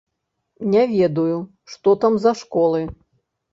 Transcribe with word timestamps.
Не 0.75 0.85
ведаю, 0.93 1.37
што 1.75 1.95
там 2.07 2.19
за 2.27 2.35
школы. 2.43 2.83